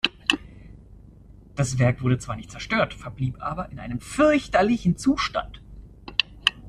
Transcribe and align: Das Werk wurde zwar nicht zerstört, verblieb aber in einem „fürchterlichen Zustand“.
Das 1.55 1.77
Werk 1.77 2.01
wurde 2.01 2.17
zwar 2.17 2.35
nicht 2.35 2.49
zerstört, 2.49 2.95
verblieb 2.95 3.39
aber 3.39 3.69
in 3.69 3.77
einem 3.77 3.99
„fürchterlichen 4.01 4.97
Zustand“. 4.97 5.61